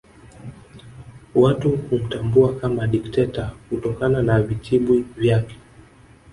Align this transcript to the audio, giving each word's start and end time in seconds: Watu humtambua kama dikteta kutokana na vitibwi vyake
Watu 1.35 1.69
humtambua 1.69 2.53
kama 2.55 2.87
dikteta 2.87 3.51
kutokana 3.69 4.21
na 4.23 4.41
vitibwi 4.41 5.05
vyake 5.17 5.55